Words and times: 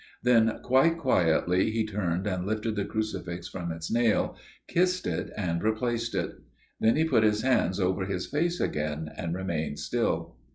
Then 0.23 0.57
quite 0.63 0.97
quietly 0.97 1.69
he 1.69 1.85
turned 1.85 2.25
and 2.25 2.43
lifted 2.43 2.75
the 2.75 2.85
crucifix 2.85 3.47
from 3.47 3.71
its 3.71 3.91
nail, 3.91 4.35
kissed 4.67 5.05
it 5.05 5.29
and 5.37 5.61
replaced 5.61 6.15
it. 6.15 6.39
Then 6.79 6.95
he 6.95 7.05
put 7.05 7.21
his 7.21 7.43
hands 7.43 7.79
over 7.79 8.05
his 8.07 8.25
face 8.25 8.59
again 8.59 9.11
and 9.15 9.35
remained 9.35 9.77
still. 9.77 10.37